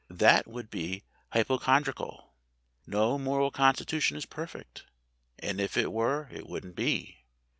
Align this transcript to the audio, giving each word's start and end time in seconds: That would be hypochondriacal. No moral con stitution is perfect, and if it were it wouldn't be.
That 0.09 0.47
would 0.47 0.71
be 0.71 1.03
hypochondriacal. 1.31 2.33
No 2.87 3.19
moral 3.19 3.51
con 3.51 3.75
stitution 3.75 4.15
is 4.15 4.25
perfect, 4.25 4.83
and 5.37 5.61
if 5.61 5.77
it 5.77 5.91
were 5.93 6.27
it 6.31 6.47
wouldn't 6.47 6.75
be. 6.75 7.19